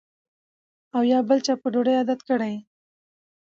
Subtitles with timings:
[0.95, 2.53] او یا بل چا په ډوډۍ عادت کړی